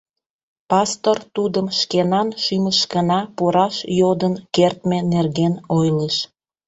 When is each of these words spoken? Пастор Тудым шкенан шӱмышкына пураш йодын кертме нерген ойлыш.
Пастор 0.69 1.17
Тудым 1.35 1.67
шкенан 1.79 2.29
шӱмышкына 2.43 3.19
пураш 3.35 3.75
йодын 3.99 4.33
кертме 4.55 4.97
нерген 5.13 5.53
ойлыш. 5.77 6.15